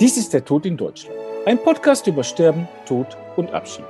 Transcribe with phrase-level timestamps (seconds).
[0.00, 1.18] Dies ist der Tod in Deutschland.
[1.44, 3.84] Ein Podcast über Sterben, Tod und Abschied.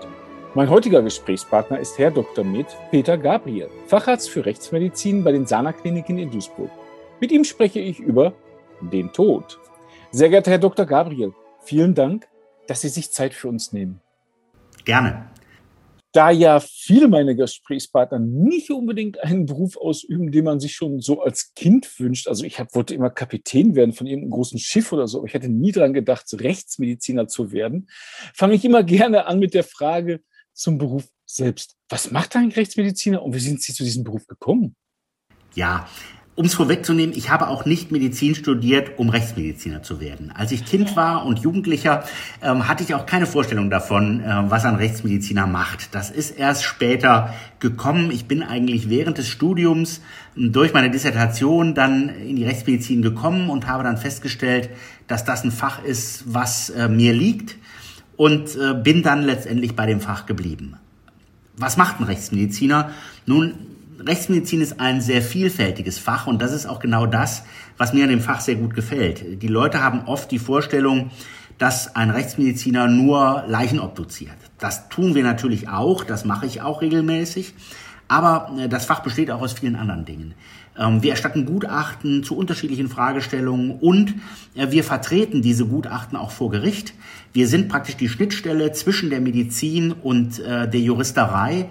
[0.55, 2.45] Mein heutiger Gesprächspartner ist Herr Dr.
[2.45, 6.71] Med Peter Gabriel, Facharzt für Rechtsmedizin bei den Sana Kliniken in Duisburg.
[7.21, 8.33] Mit ihm spreche ich über
[8.81, 9.59] den Tod.
[10.11, 10.87] Sehr geehrter Herr Dr.
[10.87, 12.27] Gabriel, vielen Dank,
[12.67, 14.01] dass Sie sich Zeit für uns nehmen.
[14.87, 15.29] Gerne
[16.13, 21.23] da ja viele meiner Gesprächspartner nicht unbedingt einen Beruf ausüben, den man sich schon so
[21.23, 22.29] als Kind wünscht.
[22.29, 25.49] Also ich hab, wollte immer Kapitän werden von irgendeinem großen Schiff oder so, ich hätte
[25.49, 27.89] nie daran gedacht, Rechtsmediziner zu werden.
[28.35, 30.23] Fange ich immer gerne an mit der Frage
[30.55, 31.77] zum Beruf selbst.
[31.89, 34.77] Was macht eigentlich Rechtsmediziner und wie sind Sie zu diesem Beruf gekommen?
[35.55, 35.89] Ja,
[36.39, 40.31] um es vorwegzunehmen, ich habe auch nicht Medizin studiert, um Rechtsmediziner zu werden.
[40.33, 42.05] Als ich Kind war und Jugendlicher,
[42.41, 45.97] ähm, hatte ich auch keine Vorstellung davon, äh, was ein Rechtsmediziner macht.
[45.97, 48.13] Das ist erst später gekommen.
[48.13, 50.01] Ich bin eigentlich während des Studiums
[50.37, 54.71] ähm, durch meine Dissertation dann in die Rechtsmedizin gekommen und habe dann festgestellt,
[55.09, 57.57] dass das ein Fach ist, was äh, mir liegt
[58.17, 60.77] und äh, bin dann letztendlich bei dem Fach geblieben.
[61.57, 62.93] Was macht ein Rechtsmediziner?
[63.27, 63.55] Nun,
[63.99, 67.43] Rechtsmedizin ist ein sehr vielfältiges Fach und das ist auch genau das,
[67.77, 69.43] was mir an dem Fach sehr gut gefällt.
[69.43, 71.11] Die Leute haben oft die Vorstellung,
[71.59, 74.37] dass ein Rechtsmediziner nur Leichen obduziert.
[74.59, 77.55] Das tun wir natürlich auch, das mache ich auch regelmäßig,
[78.07, 80.35] aber äh, das Fach besteht auch aus vielen anderen Dingen.
[80.79, 84.15] Ähm, wir erstatten Gutachten zu unterschiedlichen Fragestellungen und
[84.55, 86.95] äh, wir vertreten diese Gutachten auch vor Gericht.
[87.33, 91.69] Wir sind praktisch die Schnittstelle zwischen der Medizin und äh, der Juristerei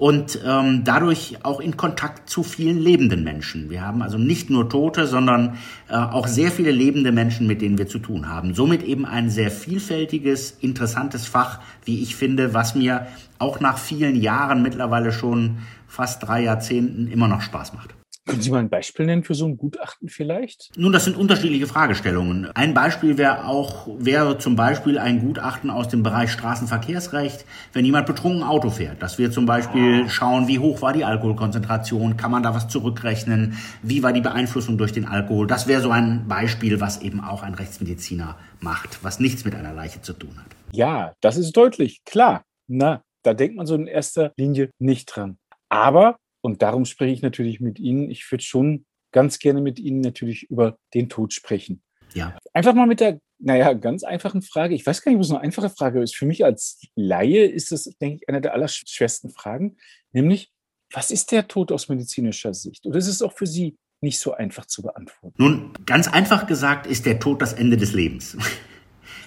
[0.00, 3.68] und ähm, dadurch auch in Kontakt zu vielen lebenden Menschen.
[3.68, 5.58] Wir haben also nicht nur Tote, sondern
[5.90, 8.54] äh, auch sehr viele lebende Menschen, mit denen wir zu tun haben.
[8.54, 14.16] Somit eben ein sehr vielfältiges, interessantes Fach, wie ich finde, was mir auch nach vielen
[14.16, 17.99] Jahren mittlerweile schon fast drei Jahrzehnten immer noch Spaß macht.
[18.26, 20.70] Können Sie mal ein Beispiel nennen für so ein Gutachten vielleicht?
[20.76, 22.50] Nun, das sind unterschiedliche Fragestellungen.
[22.54, 28.06] Ein Beispiel wäre auch, wäre zum Beispiel ein Gutachten aus dem Bereich Straßenverkehrsrecht, wenn jemand
[28.06, 29.02] betrunken Auto fährt.
[29.02, 33.56] Dass wir zum Beispiel schauen, wie hoch war die Alkoholkonzentration, kann man da was zurückrechnen,
[33.82, 35.46] wie war die Beeinflussung durch den Alkohol.
[35.46, 39.72] Das wäre so ein Beispiel, was eben auch ein Rechtsmediziner macht, was nichts mit einer
[39.72, 40.46] Leiche zu tun hat.
[40.72, 42.44] Ja, das ist deutlich, klar.
[42.68, 45.38] Na, da denkt man so in erster Linie nicht dran.
[45.68, 48.10] Aber und darum spreche ich natürlich mit Ihnen.
[48.10, 51.82] Ich würde schon ganz gerne mit Ihnen natürlich über den Tod sprechen.
[52.14, 52.36] Ja.
[52.52, 54.74] Einfach mal mit der, naja, ganz einfachen Frage.
[54.74, 56.16] Ich weiß gar nicht, ob es eine einfache Frage ist.
[56.16, 59.76] Für mich als Laie ist das, denke ich, eine der allerschwersten Fragen.
[60.12, 60.50] Nämlich,
[60.92, 62.86] was ist der Tod aus medizinischer Sicht?
[62.86, 65.36] Oder ist es auch für Sie nicht so einfach zu beantworten?
[65.38, 68.36] Nun, ganz einfach gesagt ist der Tod das Ende des Lebens.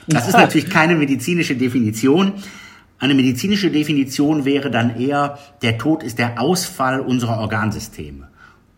[0.08, 2.44] Das ist natürlich keine medizinische Definition.
[3.04, 8.30] Eine medizinische Definition wäre dann eher, der Tod ist der Ausfall unserer Organsysteme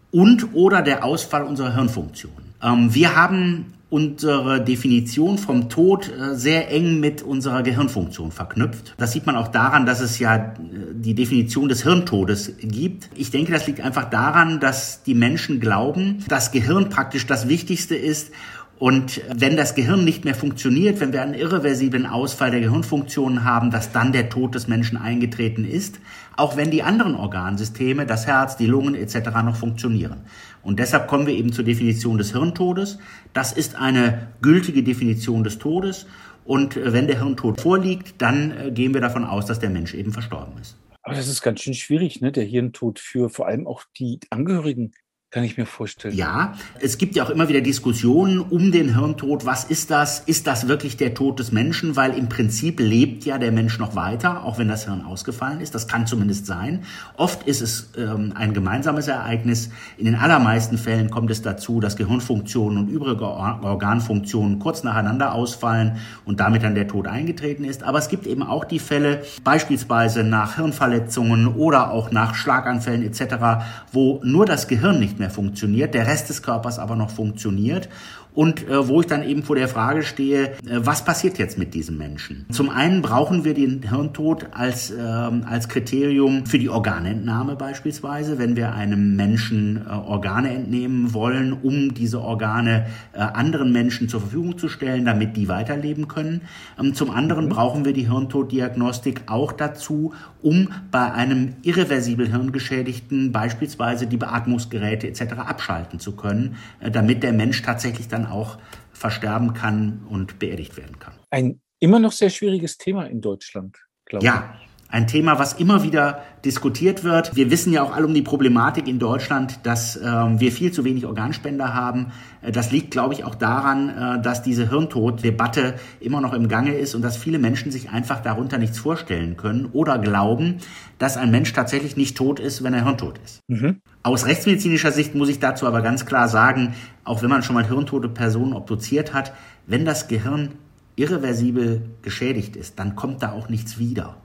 [0.09, 2.33] und oder der Ausfall unserer Hirnfunktion.
[2.63, 8.95] Ähm, wir haben unsere Definition vom Tod äh, sehr eng mit unserer Gehirnfunktion verknüpft.
[8.97, 10.53] Das sieht man auch daran, dass es ja äh,
[10.95, 13.11] die Definition des Hirntodes gibt.
[13.15, 17.95] Ich denke, das liegt einfach daran, dass die Menschen glauben, dass Gehirn praktisch das Wichtigste
[17.95, 18.31] ist
[18.77, 23.71] und wenn das Gehirn nicht mehr funktioniert, wenn wir einen irreversiblen Ausfall der Gehirnfunktionen haben,
[23.71, 25.99] dass dann der Tod des Menschen eingetreten ist,
[26.35, 29.29] auch wenn die anderen Organsysteme, das Herz, die Lungen etc.
[29.45, 30.17] noch funktionieren.
[30.61, 32.99] Und deshalb kommen wir eben zur Definition des Hirntodes.
[33.33, 36.05] Das ist eine gültige Definition des Todes.
[36.43, 40.11] Und wenn der Hirntod vorliegt, dann äh, gehen wir davon aus, dass der Mensch eben
[40.11, 40.77] verstorben ist.
[41.01, 42.31] Aber das ist ganz schön schwierig, ne?
[42.31, 44.91] Der Hirntod für vor allem auch die Angehörigen
[45.35, 46.15] kann ich mir vorstellen.
[46.15, 49.45] Ja, es gibt ja auch immer wieder Diskussionen um den Hirntod.
[49.45, 50.21] Was ist das?
[50.21, 51.97] Ist das wirklich der Tod des Menschen?
[51.97, 55.75] Weil im Prinzip lebt ja der Mensch noch weiter, auch wenn das Hirn ausgefallen ist.
[55.75, 56.85] Das kann zumindest sein.
[57.17, 59.71] Oft ist es ähm, ein gemeinsames Ereignis.
[59.97, 65.97] In den allermeisten Fällen kommt es dazu, dass Gehirnfunktionen und übrige Organfunktionen kurz nacheinander ausfallen
[66.23, 67.83] und damit dann der Tod eingetreten ist.
[67.83, 73.65] Aber es gibt eben auch die Fälle, beispielsweise nach Hirnverletzungen oder auch nach Schlaganfällen etc.,
[73.91, 77.89] wo nur das Gehirn nicht mehr mehr funktioniert, der Rest des Körpers aber noch funktioniert
[78.35, 81.73] und äh, wo ich dann eben vor der Frage stehe, äh, was passiert jetzt mit
[81.73, 82.45] diesem Menschen?
[82.51, 88.57] Zum einen brauchen wir den Hirntod als, äh, als Kriterium für die Organentnahme beispielsweise, wenn
[88.57, 94.57] wir einem Menschen äh, Organe entnehmen wollen, um diese Organe äh, anderen Menschen zur Verfügung
[94.57, 96.41] zu stellen, damit die weiterleben können.
[96.77, 97.49] Ähm, zum anderen mhm.
[97.49, 100.13] brauchen wir die Hirntoddiagnostik auch dazu,
[100.45, 105.33] um bei einem irreversibel Hirngeschädigten beispielsweise die Beatmungsgeräte etc.
[105.39, 108.59] abschalten zu können, äh, damit der Mensch tatsächlich dann auch
[108.93, 111.15] versterben kann und beerdigt werden kann.
[111.31, 114.31] Ein immer noch sehr schwieriges Thema in Deutschland, glaube ich.
[114.31, 114.55] Ja,
[114.87, 117.35] Ein Thema, was immer wieder diskutiert wird.
[117.35, 120.85] Wir wissen ja auch alle um die Problematik in Deutschland, dass ähm, wir viel zu
[120.85, 122.11] wenig Organspender haben.
[122.43, 126.75] Äh, das liegt, glaube ich, auch daran, äh, dass diese Hirntod-Debatte immer noch im Gange
[126.75, 130.57] ist und dass viele Menschen sich einfach darunter nichts vorstellen können oder glauben,
[130.99, 133.39] dass ein Mensch tatsächlich nicht tot ist, wenn er hirntot ist.
[133.47, 133.81] Mhm.
[134.03, 137.67] Aus rechtsmedizinischer Sicht muss ich dazu aber ganz klar sagen, auch wenn man schon mal
[137.67, 139.33] hirntote Personen obduziert hat,
[139.65, 140.51] wenn das Gehirn
[140.95, 144.15] irreversibel geschädigt ist, dann kommt da auch nichts wieder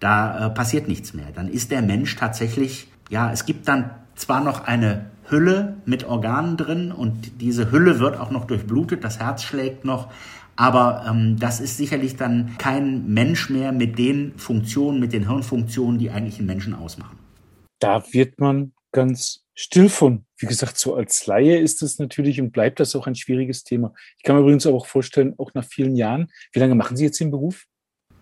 [0.00, 1.26] da äh, passiert nichts mehr.
[1.34, 6.56] Dann ist der Mensch tatsächlich, ja, es gibt dann zwar noch eine Hülle mit Organen
[6.56, 10.08] drin und diese Hülle wird auch noch durchblutet, das Herz schlägt noch,
[10.56, 15.98] aber ähm, das ist sicherlich dann kein Mensch mehr mit den Funktionen, mit den Hirnfunktionen,
[15.98, 17.18] die eigentlich einen Menschen ausmachen.
[17.78, 20.24] Da wird man ganz still von.
[20.36, 23.92] Wie gesagt, so als Laie ist das natürlich und bleibt das auch ein schwieriges Thema.
[24.18, 27.20] Ich kann mir übrigens auch vorstellen, auch nach vielen Jahren, wie lange machen Sie jetzt
[27.20, 27.66] den Beruf?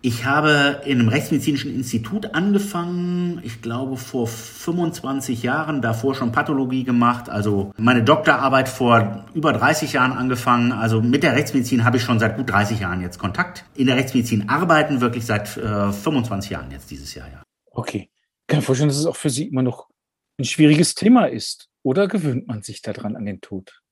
[0.00, 6.84] Ich habe in einem rechtsmedizinischen Institut angefangen, ich glaube vor 25 Jahren, davor schon Pathologie
[6.84, 10.70] gemacht, also meine Doktorarbeit vor über 30 Jahren angefangen.
[10.70, 13.64] Also mit der Rechtsmedizin habe ich schon seit gut 30 Jahren jetzt Kontakt.
[13.74, 17.42] In der Rechtsmedizin arbeiten wirklich seit äh, 25 Jahren jetzt dieses Jahr, ja.
[17.72, 18.08] Okay.
[18.42, 19.88] Ich kann mir vorstellen, dass es auch für Sie immer noch
[20.38, 21.68] ein schwieriges Thema ist.
[21.82, 23.82] Oder gewöhnt man sich daran an den Tod?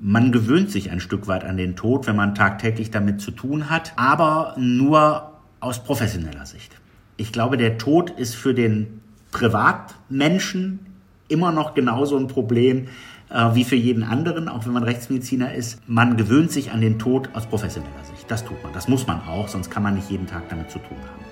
[0.00, 3.68] Man gewöhnt sich ein Stück weit an den Tod, wenn man tagtäglich damit zu tun
[3.68, 5.27] hat, aber nur
[5.60, 6.76] aus professioneller Sicht.
[7.16, 9.00] Ich glaube, der Tod ist für den
[9.32, 10.80] Privatmenschen
[11.28, 12.88] immer noch genauso ein Problem
[13.30, 15.80] äh, wie für jeden anderen, auch wenn man Rechtsmediziner ist.
[15.88, 18.30] Man gewöhnt sich an den Tod aus professioneller Sicht.
[18.30, 18.72] Das tut man.
[18.72, 21.27] Das muss man auch, sonst kann man nicht jeden Tag damit zu tun haben.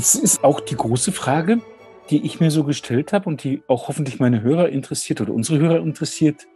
[0.00, 1.60] Jetzt ist auch die große Frage,
[2.08, 5.58] die ich mir so gestellt habe und die auch hoffentlich meine Hörer interessiert oder unsere
[5.58, 6.46] Hörer interessiert.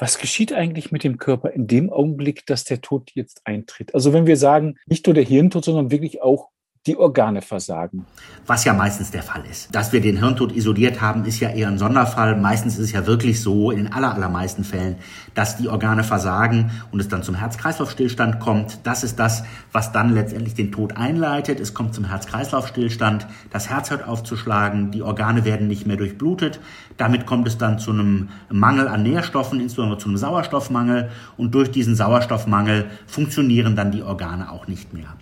[0.00, 3.94] Was geschieht eigentlich mit dem Körper in dem Augenblick, dass der Tod jetzt eintritt?
[3.94, 6.48] Also wenn wir sagen, nicht nur der Hirntod, sondern wirklich auch
[6.88, 8.06] die Organe versagen.
[8.46, 9.74] Was ja meistens der Fall ist.
[9.74, 12.34] Dass wir den Hirntod isoliert haben, ist ja eher ein Sonderfall.
[12.34, 14.96] Meistens ist es ja wirklich so, in den aller, allermeisten Fällen,
[15.34, 18.80] dass die Organe versagen und es dann zum Herz-Kreislauf-Stillstand kommt.
[18.84, 21.60] Das ist das, was dann letztendlich den Tod einleitet.
[21.60, 25.96] Es kommt zum Herz-Kreislauf-Stillstand, das Herz hört auf zu schlagen, die Organe werden nicht mehr
[25.96, 26.58] durchblutet.
[26.96, 31.10] Damit kommt es dann zu einem Mangel an Nährstoffen, insbesondere zu einem Sauerstoffmangel.
[31.36, 35.14] Und durch diesen Sauerstoffmangel funktionieren dann die Organe auch nicht mehr.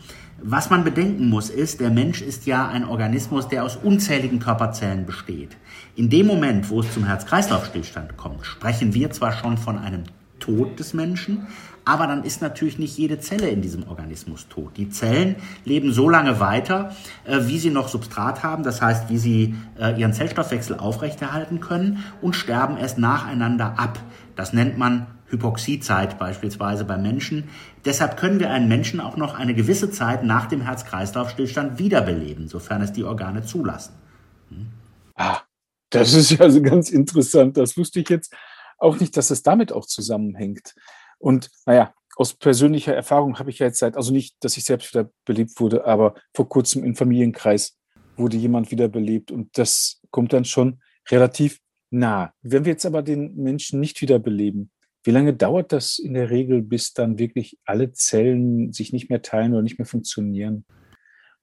[0.48, 5.04] Was man bedenken muss, ist, der Mensch ist ja ein Organismus, der aus unzähligen Körperzellen
[5.04, 5.56] besteht.
[5.96, 10.04] In dem Moment, wo es zum Herz-Kreislauf-Stillstand kommt, sprechen wir zwar schon von einem
[10.38, 11.48] Tod des Menschen,
[11.84, 14.76] aber dann ist natürlich nicht jede Zelle in diesem Organismus tot.
[14.76, 15.34] Die Zellen
[15.64, 16.94] leben so lange weiter,
[17.24, 22.04] äh, wie sie noch Substrat haben, das heißt, wie sie äh, ihren Zellstoffwechsel aufrechterhalten können
[22.22, 23.98] und sterben erst nacheinander ab.
[24.36, 27.44] Das nennt man Hypoxiezeit beispielsweise bei Menschen.
[27.86, 32.82] Deshalb können wir einen Menschen auch noch eine gewisse Zeit nach dem Herz-Kreislauf-Stillstand wiederbeleben, sofern
[32.82, 33.94] es die Organe zulassen.
[34.48, 34.66] Hm?
[35.14, 35.42] Ah,
[35.90, 37.56] das ist ja also ganz interessant.
[37.56, 38.34] Das wusste ich jetzt
[38.78, 40.74] auch nicht, dass es damit auch zusammenhängt.
[41.18, 44.92] Und naja, aus persönlicher Erfahrung habe ich ja jetzt seit, also nicht, dass ich selbst
[44.92, 47.78] wieder belebt wurde, aber vor kurzem im Familienkreis
[48.16, 52.32] wurde jemand wiederbelebt und das kommt dann schon relativ nah.
[52.42, 54.70] Wenn wir jetzt aber den Menschen nicht wiederbeleben,
[55.06, 59.22] wie lange dauert das in der Regel, bis dann wirklich alle Zellen sich nicht mehr
[59.22, 60.64] teilen oder nicht mehr funktionieren?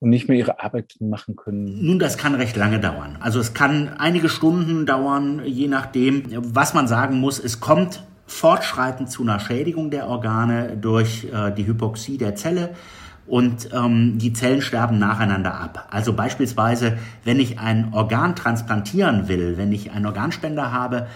[0.03, 1.85] und nicht mehr ihre Arbeit machen können?
[1.85, 3.17] Nun, das kann recht lange dauern.
[3.21, 6.23] Also es kann einige Stunden dauern, je nachdem.
[6.29, 11.65] Was man sagen muss, es kommt fortschreitend zu einer Schädigung der Organe durch äh, die
[11.65, 12.71] Hypoxie der Zelle
[13.27, 15.87] und ähm, die Zellen sterben nacheinander ab.
[15.89, 21.07] Also beispielsweise, wenn ich ein Organ transplantieren will, wenn ich einen Organspender habe,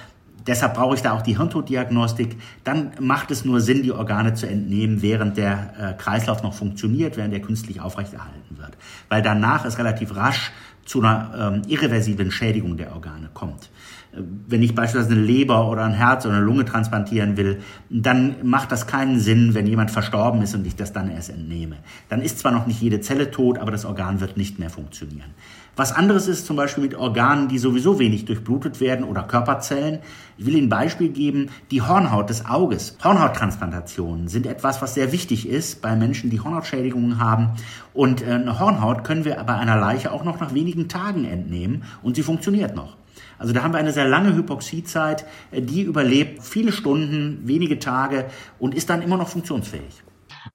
[0.48, 2.38] Deshalb brauche ich da auch die Hirntoddiagnostik.
[2.64, 7.18] Dann macht es nur Sinn, die Organe zu entnehmen, während der äh, Kreislauf noch funktioniert,
[7.18, 8.78] während der künstlich aufrechterhalten wird.
[9.10, 10.52] Weil danach es relativ rasch
[10.88, 13.70] zu einer ähm, irreversiblen Schädigung der Organe kommt.
[14.14, 18.38] Äh, wenn ich beispielsweise eine Leber oder ein Herz oder eine Lunge transplantieren will, dann
[18.44, 21.76] macht das keinen Sinn, wenn jemand verstorben ist und ich das dann erst entnehme.
[22.08, 25.32] Dann ist zwar noch nicht jede Zelle tot, aber das Organ wird nicht mehr funktionieren.
[25.78, 30.00] Was anderes ist zum Beispiel mit Organen, die sowieso wenig durchblutet werden oder Körperzellen.
[30.36, 32.98] Ich will Ihnen ein Beispiel geben, die Hornhaut des Auges.
[33.04, 37.52] Hornhauttransplantationen sind etwas, was sehr wichtig ist bei Menschen, die Hornhautschädigungen haben.
[37.94, 41.84] Und äh, eine Hornhaut können wir bei einer Leiche auch noch nach wenigen Tagen entnehmen
[42.02, 42.98] und sie funktioniert noch.
[43.38, 48.26] Also da haben wir eine sehr lange Hypoxiezeit, äh, die überlebt viele Stunden, wenige Tage
[48.58, 50.02] und ist dann immer noch funktionsfähig.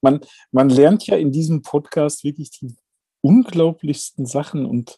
[0.01, 0.19] Man,
[0.51, 2.75] man lernt ja in diesem Podcast wirklich die
[3.21, 4.97] unglaublichsten Sachen und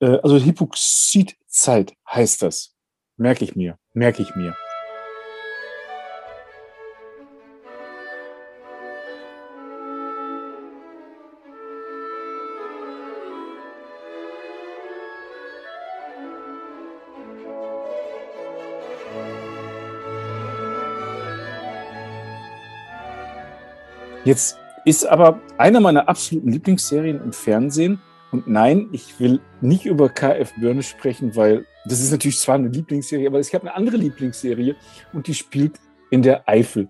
[0.00, 2.74] Äh, also Hypoxidzeit heißt das.
[3.16, 4.54] Merke ich mir, merke ich mir.
[24.24, 28.02] Jetzt ist aber eine meiner absoluten Lieblingsserien im Fernsehen.
[28.32, 32.68] Und nein, ich will nicht über KF Börne sprechen, weil das ist natürlich zwar eine
[32.68, 34.76] Lieblingsserie, aber ich habe eine andere Lieblingsserie
[35.12, 35.78] und die spielt
[36.10, 36.88] in der Eifel.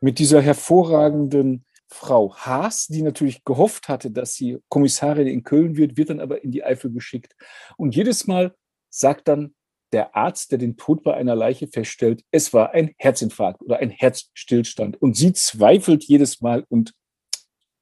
[0.00, 5.96] Mit dieser hervorragenden Frau Haas, die natürlich gehofft hatte, dass sie Kommissarin in Köln wird,
[5.96, 7.34] wird dann aber in die Eifel geschickt.
[7.76, 8.54] Und jedes Mal
[8.90, 9.54] sagt dann
[9.92, 13.90] der Arzt, der den Tod bei einer Leiche feststellt, es war ein Herzinfarkt oder ein
[13.90, 15.00] Herzstillstand.
[15.00, 16.92] Und sie zweifelt jedes Mal und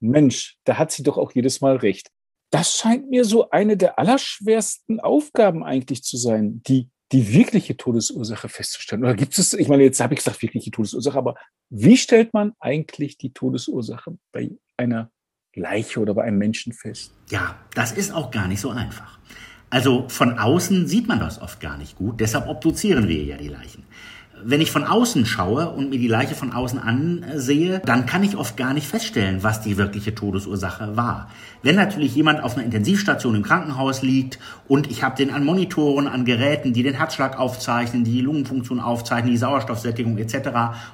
[0.01, 2.11] Mensch, da hat sie doch auch jedes Mal recht.
[2.55, 8.49] Das scheint mir so eine der allerschwersten Aufgaben eigentlich zu sein, die, die wirkliche Todesursache
[8.49, 9.03] festzustellen.
[9.03, 11.35] Oder gibt es, ich meine, jetzt habe ich gesagt, wirkliche Todesursache, aber
[11.69, 15.11] wie stellt man eigentlich die Todesursache bei einer
[15.57, 17.13] Leiche oder bei einem Menschen fest?
[17.29, 19.19] Ja, das ist auch gar nicht so einfach.
[19.69, 23.49] Also von außen sieht man das oft gar nicht gut, deshalb obduzieren wir ja die
[23.49, 23.83] Leichen.
[24.43, 28.37] Wenn ich von außen schaue und mir die Leiche von außen ansehe, dann kann ich
[28.37, 31.31] oft gar nicht feststellen, was die wirkliche Todesursache war.
[31.63, 36.09] Wenn natürlich jemand auf einer Intensivstation im Krankenhaus liegt und ich habe den an Monitoren,
[36.09, 40.37] an Geräten, die den Herzschlag aufzeichnen, die Lungenfunktion aufzeichnen, die Sauerstoffsättigung etc.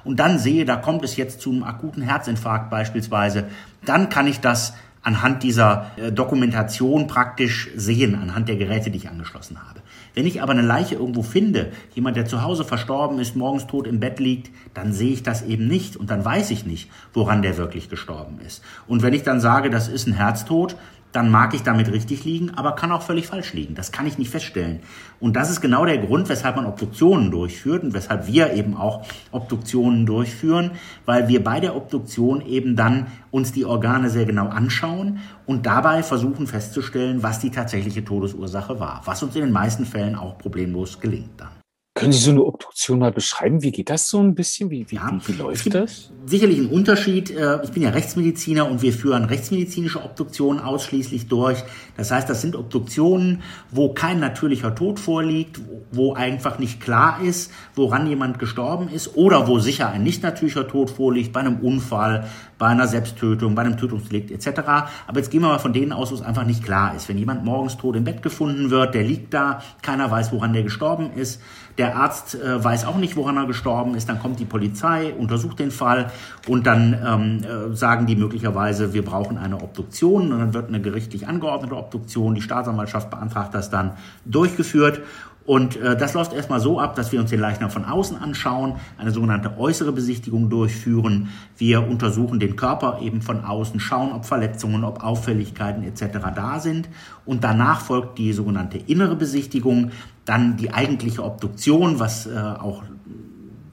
[0.03, 3.45] und dann sehe, da kommt es jetzt zum akuten Herzinfarkt beispielsweise,
[3.85, 9.09] dann kann ich das anhand dieser äh, Dokumentation praktisch sehen, anhand der Geräte, die ich
[9.09, 9.81] angeschlossen habe.
[10.13, 13.87] Wenn ich aber eine Leiche irgendwo finde, jemand, der zu Hause verstorben ist, morgens tot
[13.87, 17.41] im Bett liegt, dann sehe ich das eben nicht und dann weiß ich nicht, woran
[17.41, 18.61] der wirklich gestorben ist.
[18.87, 20.75] Und wenn ich dann sage, das ist ein Herztod,
[21.11, 23.75] dann mag ich damit richtig liegen, aber kann auch völlig falsch liegen.
[23.75, 24.79] Das kann ich nicht feststellen.
[25.19, 29.05] Und das ist genau der Grund, weshalb man Obduktionen durchführt und weshalb wir eben auch
[29.31, 30.71] Obduktionen durchführen,
[31.05, 36.03] weil wir bei der Obduktion eben dann uns die Organe sehr genau anschauen und dabei
[36.03, 40.99] versuchen festzustellen, was die tatsächliche Todesursache war, was uns in den meisten Fällen auch problemlos
[40.99, 41.60] gelingt dann.
[41.93, 43.63] Können Sie so eine Obduktion mal beschreiben?
[43.63, 44.69] Wie geht das so ein bisschen?
[44.69, 46.11] Wie, wie, ja, wie, wie läuft das?
[46.25, 47.31] Sicherlich ein Unterschied.
[47.31, 51.61] Äh, ich bin ja Rechtsmediziner und wir führen rechtsmedizinische Obduktionen ausschließlich durch.
[52.01, 57.51] Das heißt, das sind Obduktionen, wo kein natürlicher Tod vorliegt, wo einfach nicht klar ist,
[57.75, 62.27] woran jemand gestorben ist oder wo sicher ein nicht natürlicher Tod vorliegt, bei einem Unfall,
[62.57, 64.61] bei einer Selbsttötung, bei einem Tötungsdelikt etc.
[65.07, 67.07] Aber jetzt gehen wir mal von denen aus, wo es einfach nicht klar ist.
[67.07, 70.63] Wenn jemand morgens tot im Bett gefunden wird, der liegt da, keiner weiß, woran der
[70.63, 71.39] gestorben ist,
[71.77, 74.09] der Arzt äh, weiß auch nicht, woran er gestorben ist.
[74.09, 76.11] Dann kommt die Polizei, untersucht den Fall
[76.47, 80.31] und dann ähm, äh, sagen die möglicherweise, wir brauchen eine Obduktion.
[80.31, 83.91] Und dann wird eine gerichtlich angeordnete Obduktion, die Staatsanwaltschaft beantragt das dann,
[84.25, 85.01] durchgeführt.
[85.45, 88.75] Und äh, das läuft erstmal so ab, dass wir uns den Leichnam von außen anschauen,
[88.97, 91.29] eine sogenannte äußere Besichtigung durchführen.
[91.57, 96.19] Wir untersuchen den Körper eben von außen, schauen, ob Verletzungen, ob Auffälligkeiten etc.
[96.35, 96.89] da sind.
[97.25, 99.91] Und danach folgt die sogenannte innere Besichtigung,
[100.25, 102.83] dann die eigentliche Obduktion, was äh, auch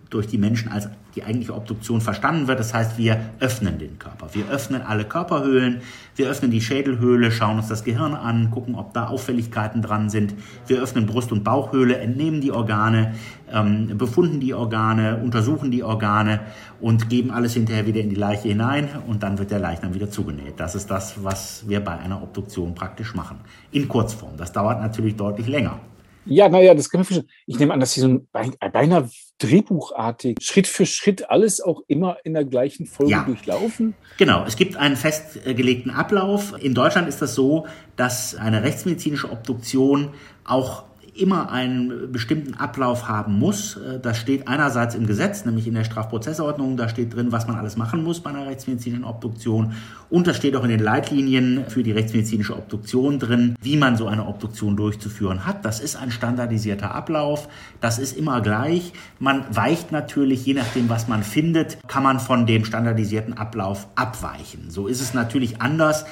[0.08, 2.60] durch die Menschen als die eigentliche Obduktion verstanden wird.
[2.60, 4.28] Das heißt, wir öffnen den Körper.
[4.34, 5.80] Wir öffnen alle Körperhöhlen,
[6.14, 10.34] wir öffnen die Schädelhöhle, schauen uns das Gehirn an, gucken, ob da Auffälligkeiten dran sind.
[10.68, 13.14] Wir öffnen Brust- und Bauchhöhle, entnehmen die Organe,
[13.52, 16.38] ähm, befunden die Organe, untersuchen die Organe
[16.80, 20.08] und geben alles hinterher wieder in die Leiche hinein und dann wird der Leichnam wieder
[20.08, 20.54] zugenäht.
[20.58, 23.40] Das ist das, was wir bei einer Obduktion praktisch machen.
[23.72, 24.36] In Kurzform.
[24.36, 25.80] Das dauert natürlich deutlich länger.
[26.26, 27.28] Ja, naja, das kann man verstehen.
[27.46, 29.08] Ich nehme an, dass Sie so ein, beinahe
[29.38, 33.24] drehbuchartig, Schritt für Schritt alles auch immer in der gleichen Folge ja.
[33.24, 33.94] durchlaufen.
[34.16, 36.54] Genau, es gibt einen festgelegten Ablauf.
[36.60, 37.66] In Deutschland ist das so,
[37.96, 40.10] dass eine rechtsmedizinische Obduktion
[40.44, 40.84] auch
[41.18, 43.76] immer einen bestimmten Ablauf haben muss.
[43.76, 47.56] Äh, das steht einerseits im Gesetz, nämlich in der Strafprozessordnung, da steht drin, was man
[47.56, 49.74] alles machen muss bei einer rechtsmedizinischen Obduktion.
[50.10, 54.06] Und das steht auch in den Leitlinien für die rechtsmedizinische Obduktion drin, wie man so
[54.06, 55.64] eine Obduktion durchzuführen hat.
[55.64, 57.48] Das ist ein standardisierter Ablauf.
[57.80, 58.92] Das ist immer gleich.
[59.18, 64.70] Man weicht natürlich, je nachdem, was man findet, kann man von dem standardisierten Ablauf abweichen.
[64.70, 66.06] So ist es natürlich anders,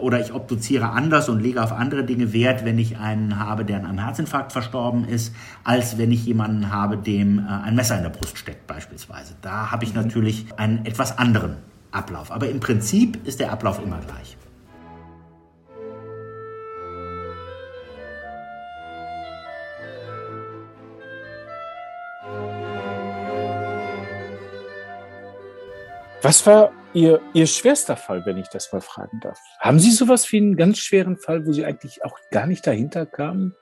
[0.00, 3.78] oder ich obduziere anders und lege auf andere Dinge Wert, wenn ich einen habe, der
[3.78, 5.34] an einem Herzinfarkt verstorben ist,
[5.64, 9.34] als wenn ich jemanden habe, dem äh, ein Messer in der Brust steckt beispielsweise.
[9.42, 10.02] Da habe ich mhm.
[10.02, 11.56] natürlich einen etwas anderen
[11.90, 12.30] Ablauf.
[12.30, 14.36] Aber im Prinzip ist der Ablauf immer gleich.
[26.22, 29.38] Was war Ihr, Ihr schwerster Fall, wenn ich das mal fragen darf.
[29.60, 33.06] Haben Sie sowas wie einen ganz schweren Fall, wo Sie eigentlich auch gar nicht dahinter
[33.06, 33.54] kamen?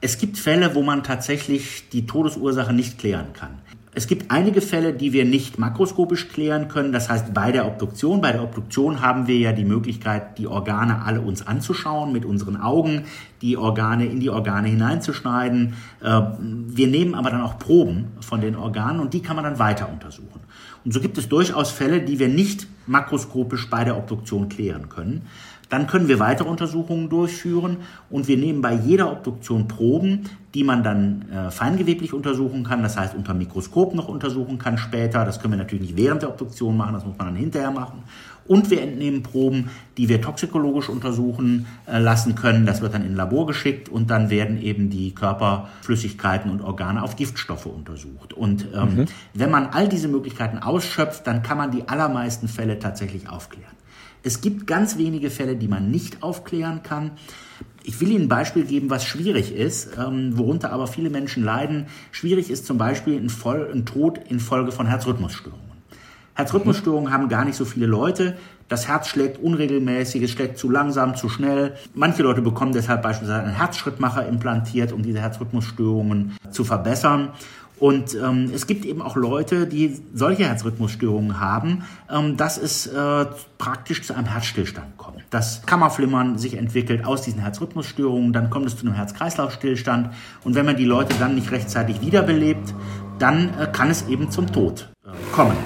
[0.00, 3.60] Es gibt Fälle, wo man tatsächlich die Todesursache nicht klären kann.
[4.00, 6.90] Es gibt einige Fälle, die wir nicht makroskopisch klären können.
[6.90, 11.02] Das heißt, bei der Obduktion, bei der Obduktion haben wir ja die Möglichkeit, die Organe
[11.04, 13.04] alle uns anzuschauen mit unseren Augen,
[13.42, 15.74] die Organe in die Organe hineinzuschneiden.
[16.02, 19.58] Äh, wir nehmen aber dann auch Proben von den Organen und die kann man dann
[19.58, 20.40] weiter untersuchen.
[20.82, 25.26] Und so gibt es durchaus Fälle, die wir nicht makroskopisch bei der Obduktion klären können.
[25.70, 27.78] Dann können wir weitere Untersuchungen durchführen
[28.10, 32.98] und wir nehmen bei jeder Obduktion Proben, die man dann äh, feingeweblich untersuchen kann, das
[32.98, 35.24] heißt unter Mikroskop noch untersuchen kann später.
[35.24, 38.02] Das können wir natürlich nicht während der Obduktion machen, das muss man dann hinterher machen.
[38.48, 42.66] Und wir entnehmen Proben, die wir toxikologisch untersuchen äh, lassen können.
[42.66, 47.00] Das wird dann in ein Labor geschickt und dann werden eben die Körperflüssigkeiten und Organe
[47.00, 48.32] auf Giftstoffe untersucht.
[48.32, 49.04] Und ähm, mhm.
[49.34, 53.79] wenn man all diese Möglichkeiten ausschöpft, dann kann man die allermeisten Fälle tatsächlich aufklären.
[54.22, 57.12] Es gibt ganz wenige Fälle, die man nicht aufklären kann.
[57.82, 61.86] Ich will Ihnen ein Beispiel geben, was schwierig ist, ähm, worunter aber viele Menschen leiden.
[62.12, 65.70] Schwierig ist zum Beispiel ein, Voll ein Tod infolge von Herzrhythmusstörungen.
[66.34, 68.36] Herzrhythmusstörungen haben gar nicht so viele Leute.
[68.68, 71.74] Das Herz schlägt unregelmäßig, es schlägt zu langsam, zu schnell.
[71.94, 77.30] Manche Leute bekommen deshalb beispielsweise einen Herzschrittmacher implantiert, um diese Herzrhythmusstörungen zu verbessern.
[77.80, 83.26] Und ähm, es gibt eben auch Leute, die solche Herzrhythmusstörungen haben, ähm, dass es äh,
[83.56, 85.24] praktisch zu einem Herzstillstand kommt.
[85.30, 90.10] Das Kammerflimmern sich entwickelt aus diesen Herzrhythmusstörungen, dann kommt es zu einem Herz-Kreislauf-Stillstand.
[90.44, 92.74] Und wenn man die Leute dann nicht rechtzeitig wiederbelebt,
[93.18, 95.56] dann äh, kann es eben zum Tod äh, kommen.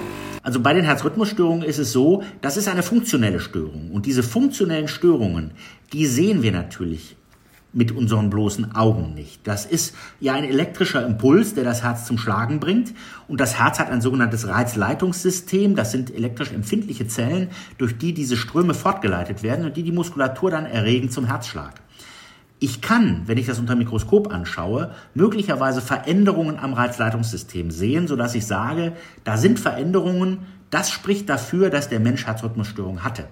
[0.44, 3.90] Also bei den Herzrhythmusstörungen ist es so, das ist eine funktionelle Störung.
[3.90, 5.50] Und diese funktionellen Störungen,
[5.92, 7.16] die sehen wir natürlich
[7.74, 9.46] mit unseren bloßen Augen nicht.
[9.46, 12.94] Das ist ja ein elektrischer Impuls, der das Herz zum Schlagen bringt.
[13.28, 15.74] Und das Herz hat ein sogenanntes Reizleitungssystem.
[15.74, 20.50] Das sind elektrisch empfindliche Zellen, durch die diese Ströme fortgeleitet werden und die die Muskulatur
[20.50, 21.80] dann erregen zum Herzschlag.
[22.60, 28.46] Ich kann, wenn ich das unter Mikroskop anschaue, möglicherweise Veränderungen am Reizleitungssystem sehen, sodass ich
[28.46, 28.92] sage,
[29.24, 33.26] da sind Veränderungen, das spricht dafür, dass der Mensch Herzrhythmusstörung hatte.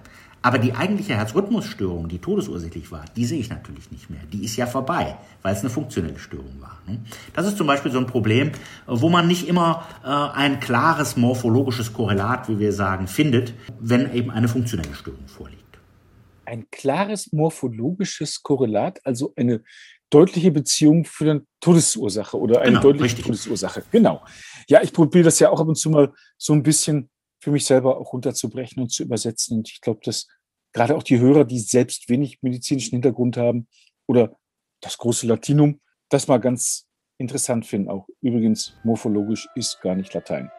[0.45, 4.19] Aber die eigentliche Herzrhythmusstörung, die todesursächlich war, die sehe ich natürlich nicht mehr.
[4.31, 6.81] Die ist ja vorbei, weil es eine funktionelle Störung war.
[6.85, 6.99] Ne?
[7.33, 8.51] Das ist zum Beispiel so ein Problem,
[8.85, 14.31] wo man nicht immer äh, ein klares morphologisches Korrelat, wie wir sagen, findet, wenn eben
[14.31, 15.63] eine funktionelle Störung vorliegt.
[16.43, 19.61] Ein klares morphologisches Korrelat, also eine
[20.09, 23.25] deutliche Beziehung für eine Todesursache oder eine genau, deutliche richtig.
[23.25, 23.83] Todesursache.
[23.91, 24.21] Genau.
[24.67, 27.09] Ja, ich probiere das ja auch ab und zu mal so ein bisschen
[27.43, 29.57] für mich selber auch runterzubrechen und zu übersetzen.
[29.57, 30.27] Und ich glaube, dass
[30.71, 33.67] gerade auch die Hörer, die selbst wenig medizinischen Hintergrund haben
[34.07, 34.37] oder
[34.79, 37.89] das große Latinum, das mal ganz interessant finden.
[37.89, 40.49] Auch übrigens, morphologisch ist gar nicht Latein.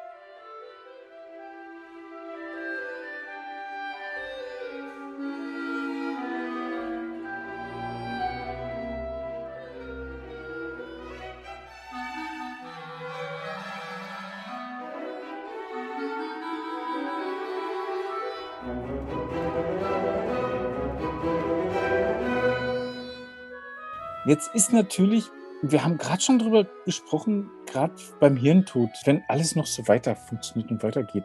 [24.26, 25.24] Jetzt ist natürlich,
[25.62, 30.70] wir haben gerade schon darüber gesprochen, gerade beim Hirntod, wenn alles noch so weiter funktioniert
[30.70, 31.24] und weitergeht,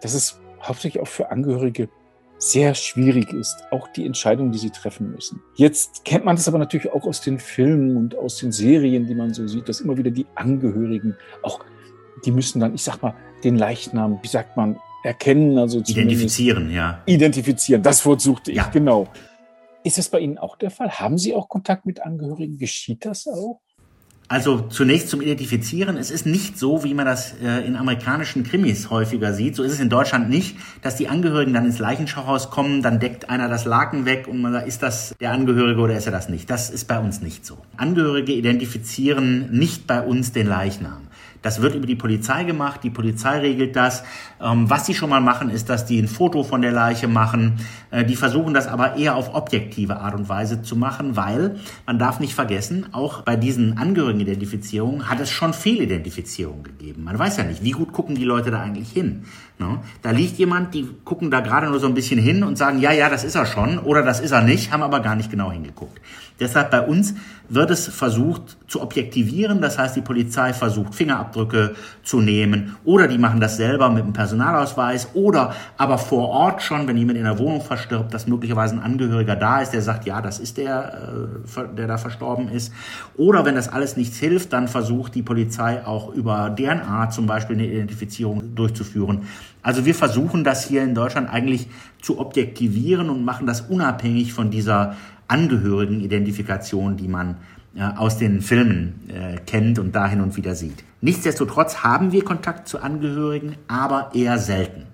[0.00, 1.90] dass es hauptsächlich auch für Angehörige
[2.38, 5.42] sehr schwierig ist, auch die Entscheidung, die sie treffen müssen.
[5.56, 9.14] Jetzt kennt man das aber natürlich auch aus den Filmen und aus den Serien, die
[9.14, 11.64] man so sieht, dass immer wieder die Angehörigen auch,
[12.24, 17.02] die müssen dann, ich sag mal, den Leichnam, wie sagt man, erkennen, also identifizieren, ja.
[17.06, 18.68] Identifizieren, das Wort suchte ich, ja.
[18.68, 19.08] genau.
[19.88, 20.90] Ist das bei Ihnen auch der Fall?
[20.90, 22.58] Haben Sie auch Kontakt mit Angehörigen?
[22.58, 23.62] Geschieht das auch?
[24.28, 25.96] Also zunächst zum Identifizieren.
[25.96, 29.56] Es ist nicht so, wie man das äh, in amerikanischen Krimis häufiger sieht.
[29.56, 33.30] So ist es in Deutschland nicht, dass die Angehörigen dann ins Leichenschauhaus kommen, dann deckt
[33.30, 36.28] einer das Laken weg und man sagt, ist das der Angehörige oder ist er das
[36.28, 36.50] nicht?
[36.50, 37.56] Das ist bei uns nicht so.
[37.78, 41.07] Angehörige identifizieren nicht bei uns den Leichnam.
[41.42, 44.02] Das wird über die Polizei gemacht, die Polizei regelt das.
[44.40, 47.60] Ähm, was sie schon mal machen, ist, dass die ein Foto von der Leiche machen.
[47.90, 51.98] Äh, die versuchen das aber eher auf objektive Art und Weise zu machen, weil man
[51.98, 57.04] darf nicht vergessen, auch bei diesen Angehörigen-Identifizierungen hat es schon Fehlidentifizierungen gegeben.
[57.04, 59.24] Man weiß ja nicht, wie gut gucken die Leute da eigentlich hin.
[59.58, 59.80] Ne?
[60.02, 62.92] Da liegt jemand, die gucken da gerade nur so ein bisschen hin und sagen, ja,
[62.92, 65.50] ja, das ist er schon oder das ist er nicht, haben aber gar nicht genau
[65.50, 66.00] hingeguckt.
[66.40, 67.14] Deshalb bei uns
[67.48, 69.60] wird es versucht zu objektivieren.
[69.60, 74.04] Das heißt, die Polizei versucht Fingerabdrücke Fingerabdrücke zu nehmen oder die machen das selber mit
[74.04, 78.74] einem Personalausweis oder aber vor Ort schon, wenn jemand in der Wohnung verstirbt, dass möglicherweise
[78.74, 81.10] ein Angehöriger da ist, der sagt, ja, das ist der,
[81.56, 82.72] äh, der da verstorben ist.
[83.16, 87.56] Oder wenn das alles nichts hilft, dann versucht die Polizei auch über DNA zum Beispiel
[87.56, 89.26] eine Identifizierung durchzuführen.
[89.68, 91.66] Also wir versuchen das hier in Deutschland eigentlich
[92.00, 97.36] zu objektivieren und machen das unabhängig von dieser Angehörigenidentifikation, die man
[97.76, 100.84] äh, aus den Filmen äh, kennt und da hin und wieder sieht.
[101.02, 104.84] Nichtsdestotrotz haben wir Kontakt zu Angehörigen, aber eher selten.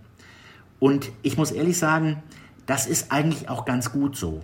[0.80, 2.16] Und ich muss ehrlich sagen,
[2.66, 4.42] das ist eigentlich auch ganz gut so,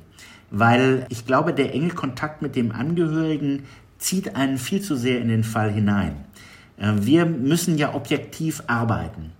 [0.53, 3.65] weil ich glaube, der enge Kontakt mit dem Angehörigen
[3.99, 6.25] zieht einen viel zu sehr in den Fall hinein.
[6.77, 9.33] Äh, wir müssen ja objektiv arbeiten.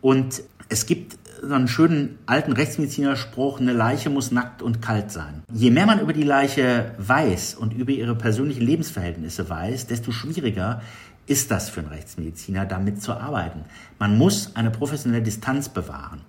[0.00, 5.42] Und es gibt so einen schönen alten Rechtsmedizinerspruch, eine Leiche muss nackt und kalt sein.
[5.52, 10.82] Je mehr man über die Leiche weiß und über ihre persönlichen Lebensverhältnisse weiß, desto schwieriger
[11.26, 13.60] ist das für einen Rechtsmediziner, damit zu arbeiten.
[13.98, 16.22] Man muss eine professionelle Distanz bewahren.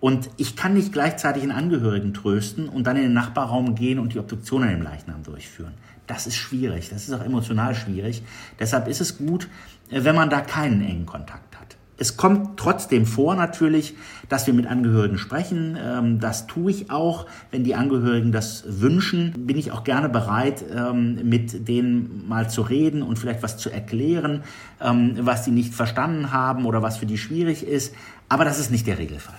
[0.00, 4.12] Und ich kann nicht gleichzeitig einen Angehörigen trösten und dann in den Nachbarraum gehen und
[4.12, 5.72] die Obduktion an dem Leichnam durchführen.
[6.06, 8.22] Das ist schwierig, das ist auch emotional schwierig.
[8.58, 9.48] Deshalb ist es gut,
[9.90, 11.53] wenn man da keinen engen Kontakt
[11.96, 13.94] es kommt trotzdem vor natürlich,
[14.28, 15.78] dass wir mit Angehörigen sprechen.
[15.80, 17.26] Ähm, das tue ich auch.
[17.50, 22.62] Wenn die Angehörigen das wünschen, bin ich auch gerne bereit, ähm, mit denen mal zu
[22.62, 24.42] reden und vielleicht was zu erklären,
[24.80, 27.94] ähm, was sie nicht verstanden haben oder was für die schwierig ist.
[28.28, 29.38] Aber das ist nicht der Regelfall.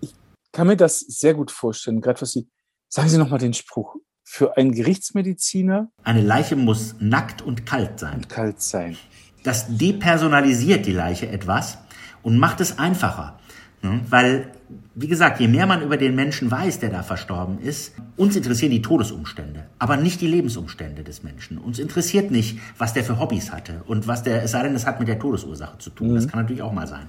[0.00, 0.14] Ich
[0.52, 2.48] kann mir das sehr gut vorstellen, gerade was Sie,
[2.88, 3.96] sagen Sie nochmal den Spruch.
[4.28, 5.88] Für einen Gerichtsmediziner?
[6.02, 8.16] Eine Leiche muss nackt und kalt sein.
[8.16, 8.98] Und kalt sein.
[9.44, 11.78] Das depersonalisiert die Leiche etwas
[12.26, 13.38] und macht es einfacher.
[13.82, 14.00] Ne?
[14.10, 14.50] Weil,
[14.96, 18.72] wie gesagt, je mehr man über den Menschen weiß, der da verstorben ist, uns interessieren
[18.72, 21.56] die Todesumstände, aber nicht die Lebensumstände des Menschen.
[21.56, 24.86] Uns interessiert nicht, was der für Hobbys hatte und was der, es sei denn, es
[24.86, 26.10] hat mit der Todesursache zu tun.
[26.10, 26.14] Mhm.
[26.16, 27.06] Das kann natürlich auch mal sein.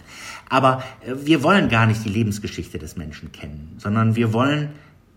[0.49, 4.69] Aber äh, wir wollen gar nicht die Lebensgeschichte des Menschen kennen, sondern wir wollen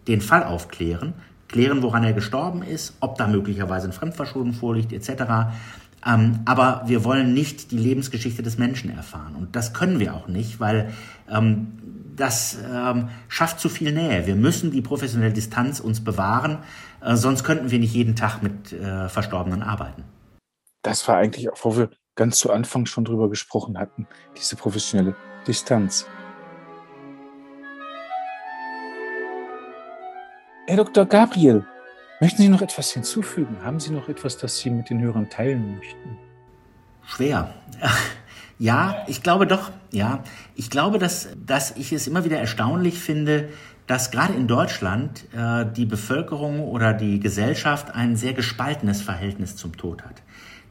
[0.09, 1.13] den Fall aufklären,
[1.47, 5.51] klären, woran er gestorben ist, ob da möglicherweise ein Fremdverschulden vorliegt, etc.
[6.07, 9.35] Ähm, aber wir wollen nicht die Lebensgeschichte des Menschen erfahren.
[9.37, 10.93] Und das können wir auch nicht, weil
[11.31, 11.79] ähm,
[12.17, 14.27] das ähm, schafft zu viel Nähe.
[14.27, 16.59] Wir müssen die professionelle Distanz uns bewahren,
[17.03, 20.05] äh, sonst könnten wir nicht jeden Tag mit äh, Verstorbenen arbeiten.
[20.83, 25.15] Das war eigentlich auch, wo wir ganz zu Anfang schon drüber gesprochen hatten, diese professionelle
[25.47, 26.07] Distanz.
[30.67, 31.05] Herr Dr.
[31.07, 31.65] Gabriel,
[32.21, 33.57] Möchten Sie noch etwas hinzufügen?
[33.65, 36.19] Haben Sie noch etwas, das Sie mit den Hörern teilen möchten?
[37.05, 37.55] Schwer.
[38.63, 40.23] Ja, ich glaube doch, ja.
[40.55, 43.49] Ich glaube, dass, dass ich es immer wieder erstaunlich finde,
[43.87, 49.79] dass gerade in Deutschland äh, die Bevölkerung oder die Gesellschaft ein sehr gespaltenes Verhältnis zum
[49.79, 50.23] Tod hat.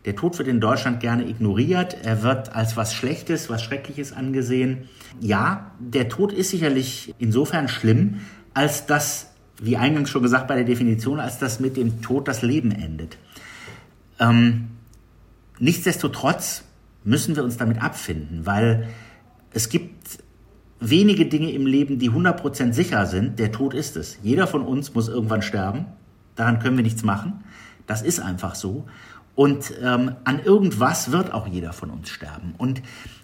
[0.05, 1.97] Der Tod wird in Deutschland gerne ignoriert.
[2.03, 4.87] Er wird als was Schlechtes, was Schreckliches angesehen.
[5.19, 8.21] Ja, der Tod ist sicherlich insofern schlimm,
[8.53, 9.28] als dass
[9.61, 13.17] wie eingangs schon gesagt bei der Definition, als dass mit dem Tod das Leben endet.
[14.19, 14.69] Ähm,
[15.59, 16.63] nichtsdestotrotz
[17.03, 18.87] müssen wir uns damit abfinden, weil
[19.51, 20.19] es gibt
[20.79, 23.39] wenige Dinge im Leben, die 100% sicher sind.
[23.39, 24.17] Der Tod ist es.
[24.23, 25.85] Jeder von uns muss irgendwann sterben.
[26.35, 27.43] Daran können wir nichts machen.
[27.85, 28.85] Das ist einfach so.
[29.35, 32.55] Und ähm, an irgendwas wird auch jeder von uns sterben.
[32.57, 32.81] Und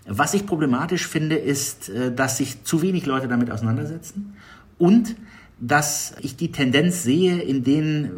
[0.07, 4.35] was ich problematisch finde, ist, äh, dass sich zu wenig Leute damit auseinandersetzen
[4.77, 5.15] und
[5.59, 8.11] dass ich die Tendenz sehe, in, den,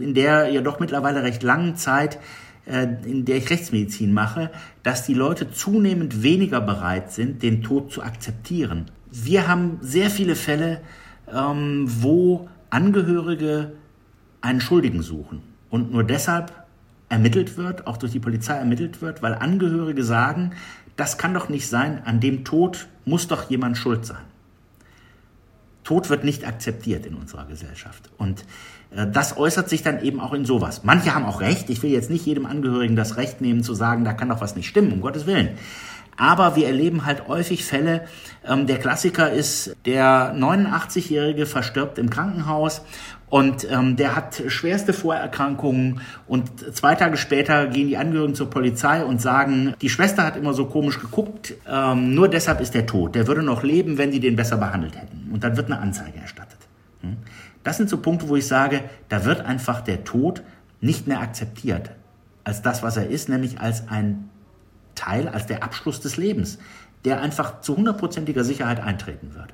[0.00, 2.18] in der ja doch mittlerweile recht langen Zeit,
[2.66, 4.50] äh, in der ich Rechtsmedizin mache,
[4.82, 8.86] dass die Leute zunehmend weniger bereit sind, den Tod zu akzeptieren.
[9.10, 10.80] Wir haben sehr viele Fälle,
[11.32, 13.72] ähm, wo Angehörige
[14.40, 16.52] einen Schuldigen suchen und nur deshalb
[17.08, 20.52] ermittelt wird, auch durch die Polizei ermittelt wird, weil Angehörige sagen,
[20.96, 24.24] das kann doch nicht sein, an dem Tod muss doch jemand schuld sein.
[25.88, 28.10] Tod wird nicht akzeptiert in unserer Gesellschaft.
[28.18, 28.44] Und
[28.94, 30.84] äh, das äußert sich dann eben auch in sowas.
[30.84, 31.70] Manche haben auch Recht.
[31.70, 34.54] Ich will jetzt nicht jedem Angehörigen das Recht nehmen zu sagen, da kann doch was
[34.54, 35.48] nicht stimmen, um Gottes Willen.
[36.18, 38.04] Aber wir erleben halt häufig Fälle.
[38.46, 42.82] Ähm, der Klassiker ist, der 89-Jährige verstirbt im Krankenhaus
[43.30, 49.04] und ähm, der hat schwerste Vorerkrankungen und zwei Tage später gehen die Angehörigen zur Polizei
[49.04, 53.14] und sagen, die Schwester hat immer so komisch geguckt, ähm, nur deshalb ist er tot.
[53.14, 55.30] Der würde noch leben, wenn sie den besser behandelt hätten.
[55.32, 56.58] Und dann wird eine Anzeige erstattet.
[57.02, 57.18] Hm?
[57.64, 60.42] Das sind so Punkte, wo ich sage, da wird einfach der Tod
[60.80, 61.90] nicht mehr akzeptiert
[62.44, 64.30] als das, was er ist, nämlich als ein
[64.94, 66.58] Teil, als der Abschluss des Lebens,
[67.04, 69.52] der einfach zu hundertprozentiger Sicherheit eintreten wird.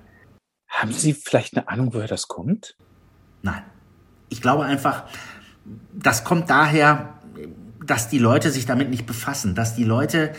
[0.68, 2.76] Haben Sie vielleicht eine Ahnung, woher das kommt?
[3.44, 3.62] Nein.
[4.30, 5.04] Ich glaube einfach,
[5.92, 7.20] das kommt daher,
[7.84, 10.32] dass die Leute sich damit nicht befassen, dass die Leute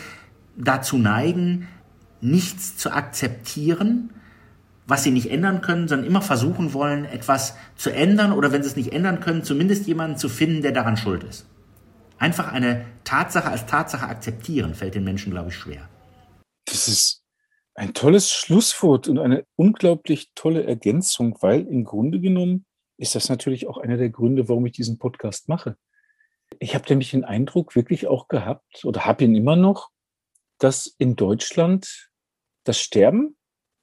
[0.57, 1.67] dazu neigen,
[2.19, 4.09] nichts zu akzeptieren,
[4.87, 8.69] was sie nicht ändern können, sondern immer versuchen wollen, etwas zu ändern oder wenn sie
[8.69, 11.45] es nicht ändern können, zumindest jemanden zu finden, der daran schuld ist.
[12.17, 15.87] Einfach eine Tatsache als Tatsache akzeptieren, fällt den Menschen, glaube ich, schwer.
[16.65, 17.21] Das ist
[17.75, 22.65] ein tolles Schlusswort und eine unglaublich tolle Ergänzung, weil im Grunde genommen
[22.97, 25.77] ist das natürlich auch einer der Gründe, warum ich diesen Podcast mache.
[26.60, 29.89] Ich habe nämlich den Eindruck wirklich auch gehabt oder habe ihn immer noch,
[30.60, 32.10] dass in Deutschland
[32.63, 33.36] das Sterben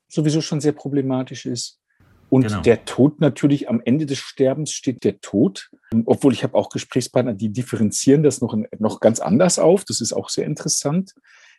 [0.09, 1.81] sowieso schon sehr problematisch ist.
[2.29, 2.63] Und genau.
[2.63, 5.71] der Tod natürlich am Ende des Sterbens steht der Tod.
[6.07, 9.85] Obwohl ich habe auch Gesprächspartner, die differenzieren das noch, noch ganz anders auf.
[9.85, 11.15] Das ist auch sehr interessant.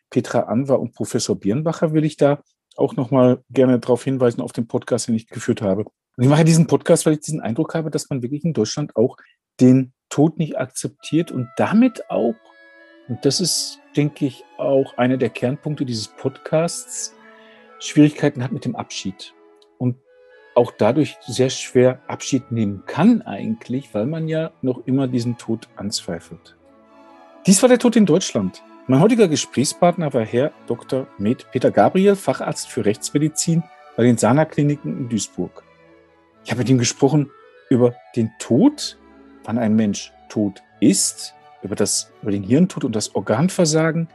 [0.10, 2.42] Petra Anwar und Professor Birnbacher will ich da
[2.76, 5.86] auch nochmal gerne darauf hinweisen auf den Podcast, den ich geführt habe.
[6.16, 8.96] Und ich mache diesen Podcast, weil ich diesen Eindruck habe, dass man wirklich in Deutschland
[8.96, 9.18] auch
[9.60, 12.36] den Tod nicht akzeptiert und damit auch,
[13.08, 17.16] und das ist, denke ich, auch einer der Kernpunkte dieses Podcasts,
[17.80, 19.34] Schwierigkeiten hat mit dem Abschied.
[19.80, 19.98] Und
[20.56, 25.68] auch dadurch sehr schwer Abschied nehmen kann eigentlich, weil man ja noch immer diesen Tod
[25.76, 26.56] anzweifelt.
[27.48, 28.62] Dies war der Tod in Deutschland.
[28.88, 31.08] Mein heutiger Gesprächspartner war Herr Dr.
[31.18, 33.64] Med Peter Gabriel, Facharzt für Rechtsmedizin
[33.98, 35.64] bei den Sana-Kliniken in Duisburg.
[36.44, 37.32] Ich habe mit ihm gesprochen
[37.70, 38.98] über den Tod
[39.44, 44.08] wann ein Mensch tot ist, über, das, über den Hirntod und das Organversagen.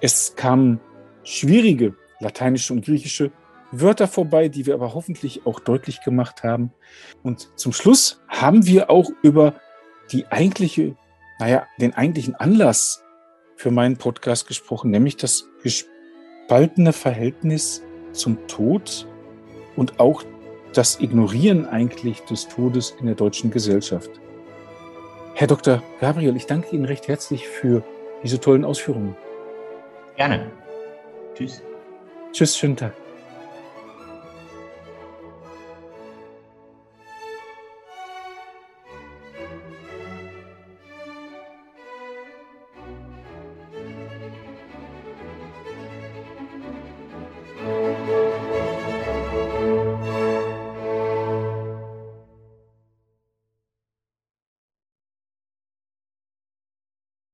[0.00, 0.80] Es kamen
[1.24, 3.30] schwierige lateinische und griechische
[3.70, 6.72] Wörter vorbei, die wir aber hoffentlich auch deutlich gemacht haben.
[7.22, 9.54] Und zum Schluss haben wir auch über
[10.10, 10.96] die eigentliche,
[11.38, 13.02] naja, den eigentlichen Anlass
[13.56, 19.06] für meinen Podcast gesprochen, nämlich das gespaltene Verhältnis zum Tod
[19.76, 20.22] und auch
[20.72, 24.10] das Ignorieren eigentlich des Todes in der deutschen Gesellschaft.
[25.34, 25.82] Herr Dr.
[26.00, 27.82] Gabriel, ich danke Ihnen recht herzlich für
[28.22, 29.16] diese tollen Ausführungen.
[30.16, 30.50] Gerne.
[31.34, 31.62] Tschüss.
[32.32, 33.01] Tschüss, schönen Tag.